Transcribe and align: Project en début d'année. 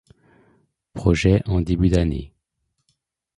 Project 0.95 1.43
en 1.47 1.61
début 1.61 1.89
d'année. 1.89 2.33